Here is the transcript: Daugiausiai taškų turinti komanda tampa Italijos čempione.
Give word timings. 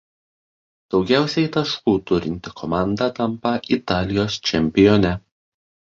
Daugiausiai 0.93 1.51
taškų 1.57 1.93
turinti 2.11 2.55
komanda 2.63 3.11
tampa 3.21 3.55
Italijos 3.79 4.43
čempione. 4.53 5.13